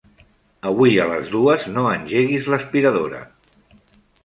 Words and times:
Avui 0.69 0.97
a 1.03 1.05
les 1.09 1.29
dues 1.35 1.67
no 1.75 1.85
engeguis 1.91 2.51
l'aspiradora. 2.55 3.23